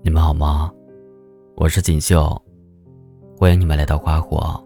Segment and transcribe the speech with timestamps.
[0.00, 0.72] 你们好吗？
[1.56, 2.40] 我是锦绣，
[3.36, 4.64] 欢迎你们来到花火。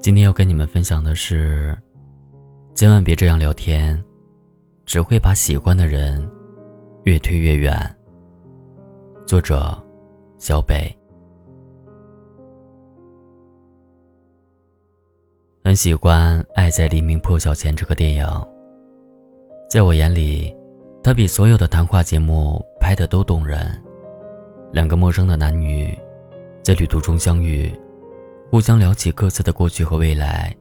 [0.00, 1.76] 今天要跟你们分享的是，
[2.74, 4.02] 千万别这样聊天，
[4.86, 6.26] 只会把喜欢的人
[7.04, 7.78] 越推越远。
[9.26, 9.76] 作者：
[10.38, 10.90] 小北。
[15.62, 18.26] 很喜欢《爱在黎明破晓前》这个电影，
[19.68, 20.57] 在我眼里。
[21.08, 23.82] 他比所有的谈话节目拍的都动人。
[24.72, 25.98] 两个陌生的男女，
[26.62, 27.72] 在旅途中相遇，
[28.50, 30.54] 互相聊起各自的过去和未来。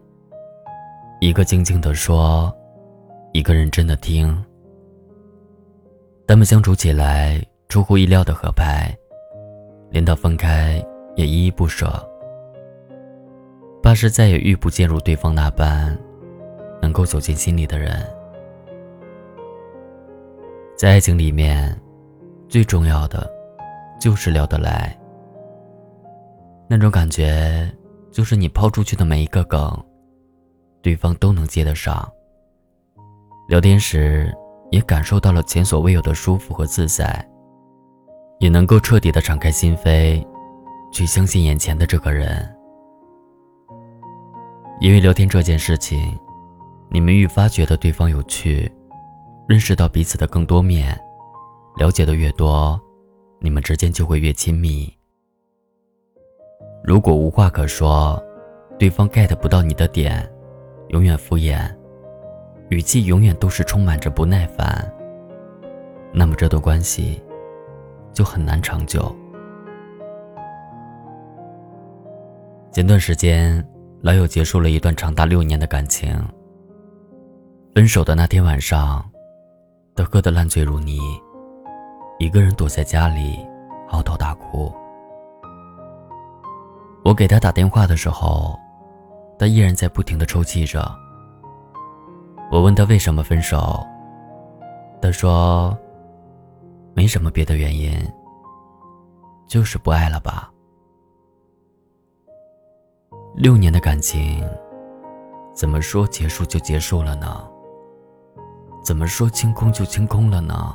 [1.19, 2.49] 一个静静的说，
[3.33, 4.41] 一个认真的听。
[6.25, 8.89] 他们相处起来出乎意料的合拍，
[9.89, 10.81] 连到分开
[11.17, 11.91] 也依依不舍，
[13.83, 15.99] 怕是再也遇不见如对方那般，
[16.81, 18.01] 能够走进心里的人。
[20.77, 21.75] 在爱情里面，
[22.47, 23.27] 最重要的
[23.99, 24.95] 就是聊得来。
[26.69, 27.67] 那种感觉，
[28.11, 29.75] 就是你抛出去的每一个梗，
[30.83, 32.07] 对方都能接得上。
[33.49, 34.31] 聊天时
[34.69, 37.27] 也感受到了前所未有的舒服和自在，
[38.37, 40.23] 也能够彻底的敞开心扉，
[40.91, 42.55] 去相信眼前的这个人。
[44.79, 46.15] 因为聊天这件事情，
[46.91, 48.71] 你们愈发觉得对方有趣。
[49.47, 50.99] 认识到彼此的更多面，
[51.77, 52.77] 了解的越多，
[53.39, 54.93] 你们之间就会越亲密。
[56.83, 58.21] 如果无话可说，
[58.77, 60.29] 对方 get 不到你的点，
[60.89, 61.73] 永远敷衍，
[62.67, 64.93] 语气永远都是充满着不耐烦，
[66.11, 67.23] 那么这段关系
[68.11, 69.15] 就很难长久。
[72.69, 73.65] 前段时间，
[74.01, 76.13] 老友结束了一段长达六年的感情。
[77.73, 79.09] 分手的那天晚上。
[79.97, 80.99] 他喝得烂醉如泥，
[82.19, 83.43] 一个人躲在家里
[83.87, 84.71] 嚎啕大哭。
[87.03, 88.55] 我给他打电话的时候，
[89.39, 90.87] 他依然在不停的抽泣着。
[92.51, 93.83] 我问他为什么分手，
[95.01, 95.75] 他说
[96.93, 97.91] ：“没什么别的原因，
[99.47, 100.51] 就是不爱了吧。”
[103.33, 104.47] 六年的感情，
[105.55, 107.49] 怎么说结束就结束了呢？
[108.87, 110.73] 怎么说清空就清空了呢？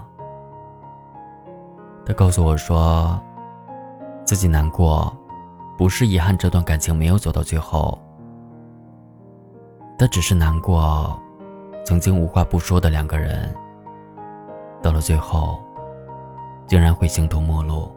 [2.04, 3.18] 他告诉我说，
[4.22, 5.10] 自己难过，
[5.78, 7.98] 不是遗憾这段感情没有走到最后，
[9.98, 11.18] 他只是难过，
[11.86, 13.50] 曾经无话不说的两个人，
[14.82, 15.58] 到了最后，
[16.66, 17.90] 竟然会形同陌路。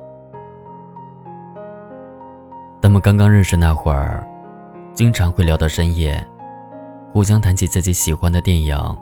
[2.81, 4.25] 他们刚刚认识那会儿，
[4.93, 6.25] 经常会聊到深夜，
[7.11, 8.97] 互相谈起自己喜欢的电影。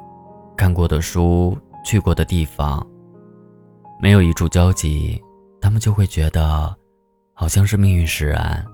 [0.55, 2.85] 看过的书，去过的地方，
[4.01, 5.21] 没有一处交集，
[5.59, 6.75] 他们就会觉得，
[7.33, 8.65] 好像是命运使然，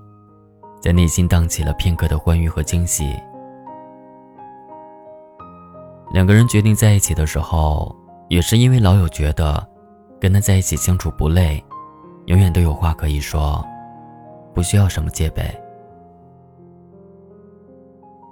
[0.80, 3.16] 在内心荡起了片刻的欢愉和惊喜。
[6.12, 7.94] 两个人决定在一起的时候，
[8.28, 9.66] 也是因为老友觉得，
[10.20, 11.64] 跟他在一起相处不累，
[12.26, 13.64] 永远都有话可以说，
[14.54, 15.42] 不需要什么戒备。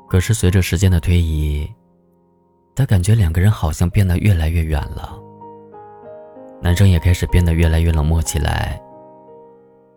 [0.08, 1.68] 可是随着时间的推移，
[2.78, 5.18] 他感觉两个人好像变得越来越远了。
[6.60, 8.80] 男生也开始变得越来越冷漠起来，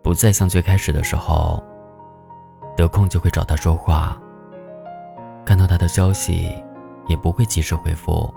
[0.02, 1.62] 不再像最开始的时候，
[2.76, 4.20] 得空就会找他说话。
[5.44, 6.52] 看到他的消息，
[7.06, 8.28] 也不会及时回复。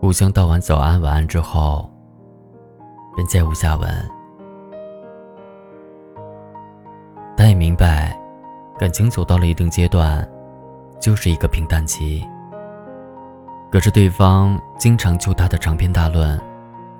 [0.00, 1.88] 互相道完早安晚安之后，
[3.14, 3.88] 便再无下文。
[7.36, 8.18] 他也明白，
[8.80, 10.28] 感情走到了一定阶段，
[10.98, 12.26] 就是一个平淡期。
[13.70, 16.40] 可是对方经常就他的长篇大论，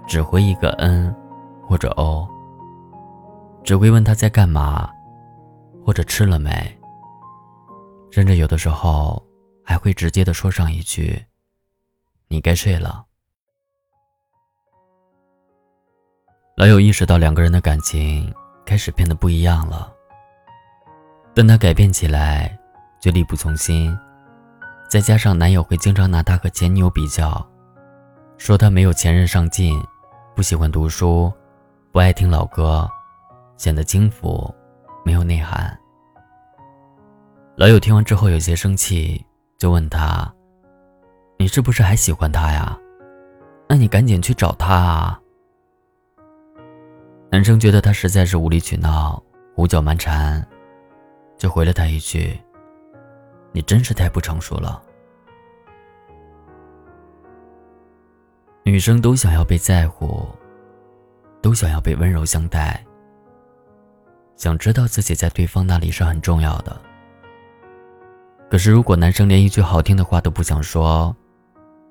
[0.07, 1.15] 只回一个嗯，
[1.67, 2.29] 或者哦。
[3.65, 4.89] 只会问他在干嘛，
[5.85, 6.51] 或者吃了没。
[8.11, 9.23] 甚至有的时候
[9.63, 11.23] 还会直接的说上一句
[12.29, 13.05] ：“你该睡了。”
[16.57, 18.33] 老友意识到两个人的感情
[18.65, 19.93] 开始变得不一样了，
[21.35, 22.59] 但他改变起来
[23.01, 23.97] 却力不从心。
[24.89, 27.47] 再加上男友会经常拿她和前女友比较，
[28.39, 29.81] 说她没有前任上进，
[30.35, 31.31] 不喜欢读书，
[31.93, 32.89] 不爱听老歌，
[33.59, 34.53] 显得轻浮，
[35.05, 35.79] 没有内涵。
[37.55, 39.23] 老友听完之后有些生气，
[39.59, 40.33] 就问他
[41.39, 42.79] ：“你是不是还喜欢他呀？
[43.69, 45.21] 那你赶紧去找他啊！”
[47.31, 49.23] 男生觉得他实在是无理取闹，
[49.55, 50.43] 胡搅蛮缠，
[51.37, 52.41] 就回了他一句。
[53.53, 54.83] 你真是太不成熟了。
[58.65, 60.29] 女生都想要被在乎，
[61.41, 62.85] 都想要被温柔相待，
[64.37, 66.79] 想知道自己在对方那里是很重要的。
[68.51, 71.15] 可是，如果男生连一句好听的话都不想说，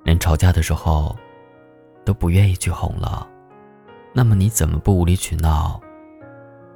[0.03, 1.15] 连吵架的时候
[2.05, 3.27] 都不愿意去哄了，
[4.13, 5.79] 那么你怎么不无理取闹，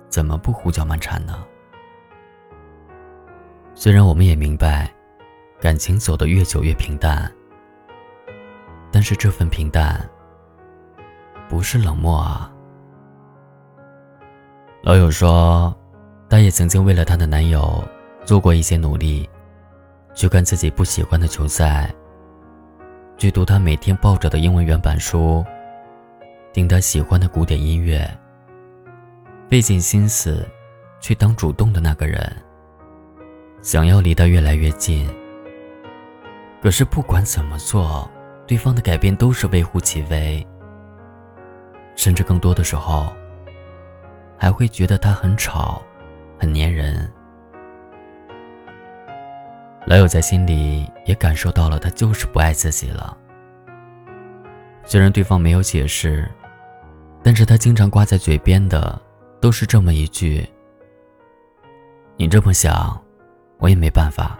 [0.10, 1.46] 怎么不胡搅蛮缠呢？
[3.74, 4.92] 虽然我们也明白，
[5.60, 7.32] 感情走得越久越平淡，
[8.92, 10.08] 但是这份平淡
[11.50, 12.52] 不是冷漠啊。
[14.84, 15.76] 老友说，
[16.30, 17.84] 她也曾经为了她的男友
[18.24, 19.28] 做过一些努力，
[20.14, 21.92] 去看自己不喜欢的球赛，
[23.18, 25.44] 去读他每天抱着的英文原版书，
[26.54, 28.08] 听他喜欢的古典音乐，
[29.50, 30.48] 费尽心思
[31.00, 32.31] 去当主动的那个人。
[33.62, 35.08] 想要离他越来越近，
[36.64, 38.10] 可是不管怎么做，
[38.48, 40.46] 对方的改变都是微乎其微，
[41.96, 43.14] 甚至更多的时候，
[44.36, 45.80] 还会觉得他很吵，
[46.40, 47.08] 很粘人。
[49.86, 53.16] 老友在心里也感受到了，他就是不爱自己了。
[54.86, 56.28] 虽然对方没有解释，
[57.22, 59.00] 但是他经常挂在嘴边的
[59.40, 60.48] 都是这么一句
[62.18, 63.00] ：“你这么想。”
[63.62, 64.38] 我也没办法，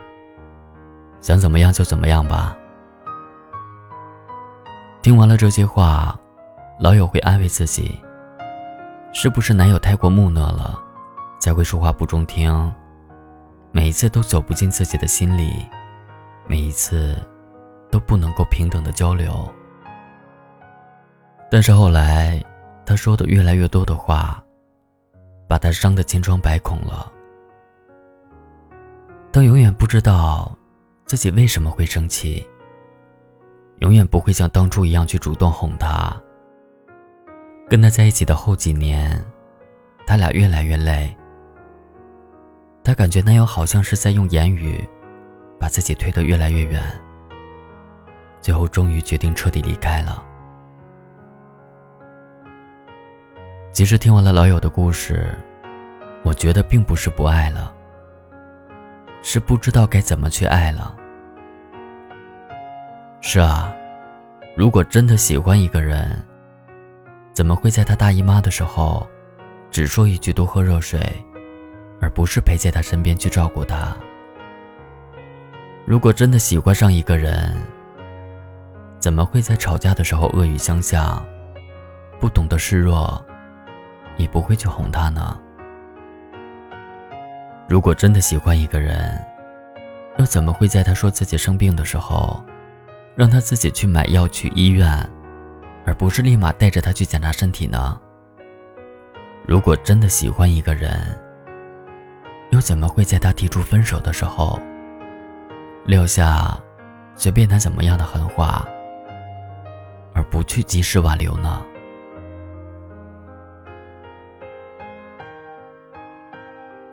[1.22, 2.58] 想怎么样就怎么样吧。
[5.04, 6.20] 听完了这些话，
[6.80, 8.02] 老友会安慰自己：
[9.14, 10.80] 是不是男友太过木讷了，
[11.40, 12.74] 才会说话不中听，
[13.72, 15.68] 每一次都走不进自己的心里，
[16.48, 17.16] 每一次
[17.92, 19.48] 都不能够平等的交流。
[21.52, 22.44] 但是后来，
[22.88, 24.44] 他说的越来越多的话，
[25.48, 27.12] 把他伤得千疮百孔了。
[29.32, 30.52] 当永远不知道
[31.06, 32.46] 自己为什么会生气，
[33.80, 36.14] 永远不会像当初一样去主动哄他。
[37.70, 39.24] 跟他在一起的后几年，
[40.06, 41.16] 他俩越来越累。
[42.84, 44.86] 他感觉男友好像是在用言语
[45.58, 46.84] 把自己推得越来越远，
[48.42, 50.22] 最后终于决定彻底离开了。
[53.72, 55.34] 其实听完了老友的故事，
[56.24, 57.74] 我觉得并不是不爱了。
[59.22, 60.96] 是不知道该怎么去爱了。
[63.22, 63.74] 是啊，
[64.56, 66.22] 如果真的喜欢一个人，
[67.34, 69.08] 怎么会在他大姨妈的时候，
[69.70, 71.00] 只说一句多喝热水，
[72.00, 73.96] 而不是陪在他身边去照顾他？
[75.86, 77.56] 如果真的喜欢上一个人，
[79.00, 81.24] 怎么会在吵架的时候恶语相向，
[82.20, 83.24] 不懂得示弱，
[84.18, 85.40] 也不会去哄他呢？
[87.72, 89.18] 如果真的喜欢一个人，
[90.18, 92.44] 又怎么会在他说自己生病的时候，
[93.16, 95.10] 让他自己去买药去医院，
[95.86, 97.98] 而不是立马带着他去检查身体呢？
[99.48, 101.18] 如果真的喜欢一个人，
[102.50, 104.60] 又怎么会在他提出分手的时候，
[105.86, 106.60] 撂下
[107.16, 108.68] 随便他怎么样的狠话，
[110.14, 111.66] 而不去及时挽留呢？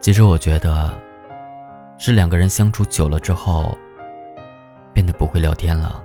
[0.00, 0.90] 其实我觉得，
[1.98, 3.76] 是两个人相处久了之后，
[4.94, 6.02] 变得不会聊天了。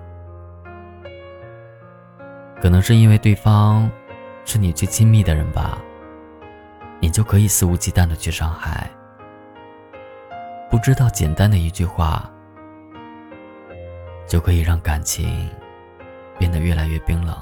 [2.61, 3.89] 可能是因为对方
[4.45, 5.77] 是你最亲密的人吧，
[6.99, 8.89] 你就可以肆无忌惮的去伤害。
[10.69, 12.29] 不知道简单的一句话，
[14.27, 15.49] 就可以让感情
[16.37, 17.37] 变得越来越冰冷。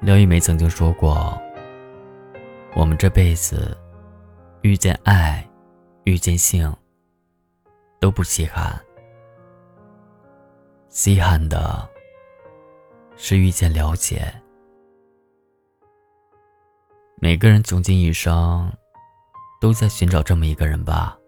[0.00, 1.40] 廖一梅曾经说过。
[2.74, 3.76] 我们这辈子
[4.62, 5.46] 遇见爱，
[6.04, 6.74] 遇见性
[7.98, 8.80] 都不稀罕，
[10.88, 11.86] 稀罕的
[13.16, 14.32] 是遇见了解。
[17.16, 18.72] 每个人穷尽一生
[19.60, 21.18] 都在寻找这么一个人吧，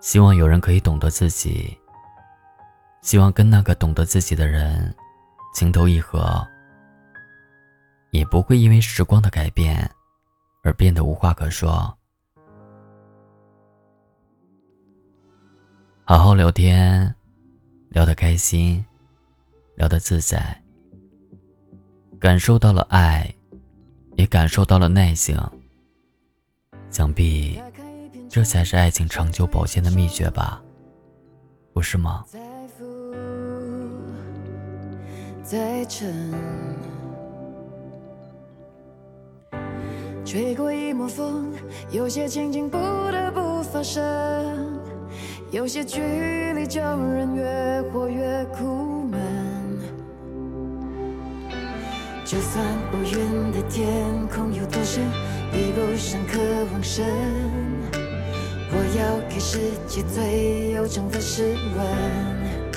[0.00, 1.76] 希望有人可以懂得自己，
[3.02, 4.94] 希望跟那个懂得自己的人
[5.52, 6.46] 情投意合。
[8.10, 9.90] 也不会因为时光的改变
[10.62, 11.94] 而变得无话可说。
[16.04, 17.14] 好好聊天，
[17.90, 18.84] 聊得开心，
[19.74, 20.62] 聊得自在，
[22.18, 23.30] 感受到了爱，
[24.16, 25.38] 也感受到了耐性。
[26.90, 27.60] 想必
[28.30, 30.62] 这才是爱情长久保鲜的秘诀吧，
[31.74, 32.24] 不是吗？
[40.28, 41.50] 吹过一抹风
[41.90, 44.04] 有些情景不得不发生
[45.50, 46.02] 有些距
[46.54, 49.18] 离叫人越活越苦闷。
[52.26, 53.88] 就算乌云的天
[54.28, 55.02] 空有多深
[55.50, 56.38] 比不上渴
[56.74, 57.06] 望深
[58.70, 62.67] 我要给世界最悠长的湿吻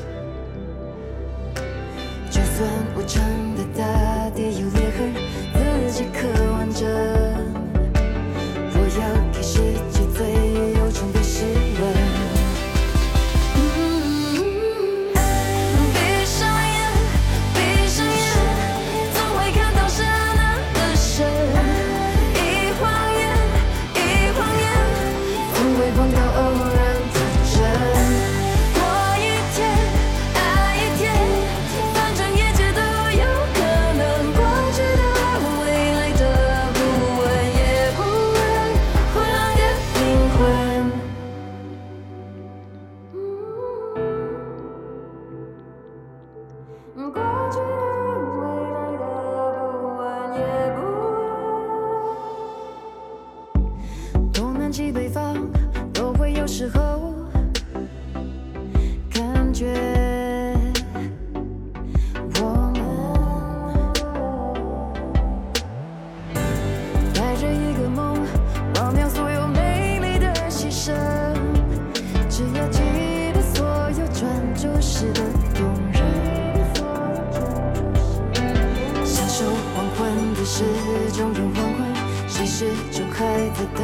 [80.62, 81.80] 是钟转黄昏
[82.28, 83.82] 谁是终还在等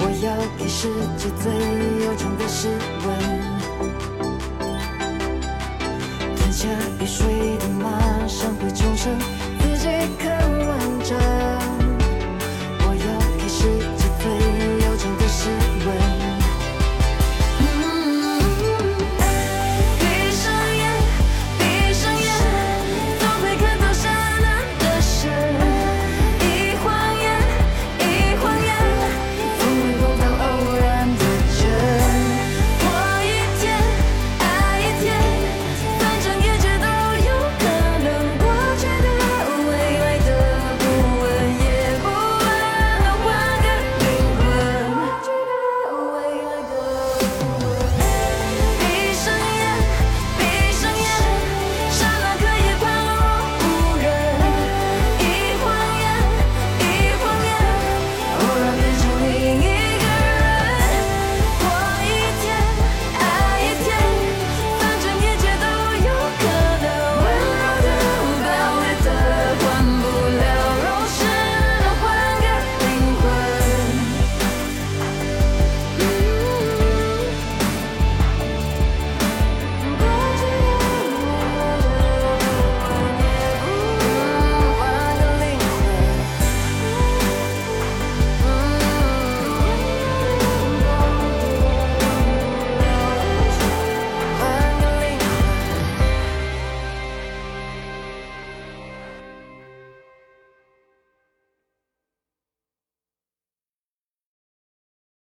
[0.00, 0.26] 我要
[0.58, 1.52] 给世界最
[2.04, 2.68] 悠长的湿
[3.04, 3.08] 吻
[6.36, 6.68] 吞下
[7.00, 9.16] 雨水的马上会重生